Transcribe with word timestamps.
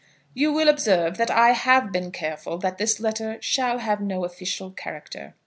You 0.33 0.51
will 0.51 0.67
observe 0.67 1.17
that 1.17 1.29
I 1.29 1.49
have 1.51 1.91
been 1.91 2.11
careful 2.11 2.57
that 2.57 2.79
this 2.79 2.99
letter 2.99 3.37
shall 3.39 3.77
have 3.77 4.01
no 4.01 4.25
official 4.25 4.71
character. 4.71 5.35